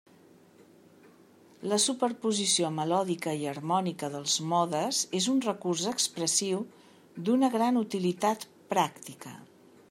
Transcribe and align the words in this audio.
La 1.73 1.77
superposició 1.83 2.71
melòdica 2.77 3.35
i 3.41 3.45
harmònica 3.51 4.09
dels 4.15 4.39
modes 4.55 5.03
és 5.21 5.29
un 5.35 5.45
recurs 5.49 5.85
expressiu 5.93 6.65
d'una 7.29 7.53
gran 7.59 7.79
utilitat 7.85 8.49
pràctica. 8.75 9.37